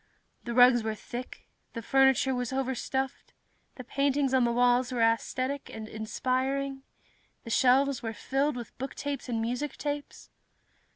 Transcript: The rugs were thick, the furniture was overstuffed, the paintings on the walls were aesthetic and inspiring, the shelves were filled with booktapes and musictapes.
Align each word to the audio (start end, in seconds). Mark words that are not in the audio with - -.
The 0.45 0.55
rugs 0.55 0.81
were 0.81 0.95
thick, 0.95 1.47
the 1.73 1.83
furniture 1.83 2.33
was 2.33 2.51
overstuffed, 2.51 3.33
the 3.75 3.83
paintings 3.83 4.33
on 4.33 4.45
the 4.45 4.51
walls 4.51 4.91
were 4.91 4.99
aesthetic 5.03 5.69
and 5.71 5.87
inspiring, 5.87 6.81
the 7.43 7.51
shelves 7.51 8.01
were 8.01 8.11
filled 8.11 8.55
with 8.55 8.75
booktapes 8.79 9.29
and 9.29 9.39
musictapes. 9.39 10.29